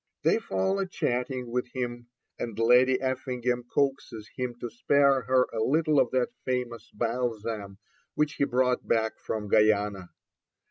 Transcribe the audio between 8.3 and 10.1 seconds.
he brought back from Guiana.